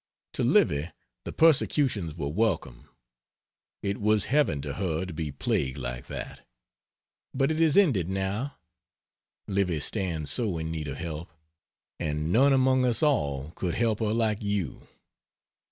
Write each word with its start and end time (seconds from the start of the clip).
To 0.33 0.43
Livy 0.43 0.89
the 1.25 1.31
persecutions 1.31 2.15
were 2.15 2.27
welcome. 2.31 2.89
It 3.83 4.01
was 4.01 4.25
heaven 4.33 4.59
to 4.63 4.73
her 4.73 5.05
to 5.05 5.13
be 5.13 5.31
plagued 5.31 5.77
like 5.77 6.07
that. 6.07 6.41
But 7.35 7.51
it 7.51 7.61
is 7.61 7.77
ended 7.77 8.09
now. 8.09 8.57
Livy 9.47 9.79
stands 9.79 10.31
so 10.31 10.57
in 10.57 10.71
need 10.71 10.87
of 10.87 10.97
help; 10.97 11.31
and 11.99 12.31
none 12.33 12.51
among 12.51 12.83
us 12.83 13.03
all 13.03 13.51
could 13.51 13.75
help 13.75 13.99
her 13.99 14.11
like 14.11 14.41
you. 14.41 14.87